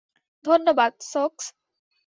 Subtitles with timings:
[0.45, 1.45] ধন্যবাদ, সোকস।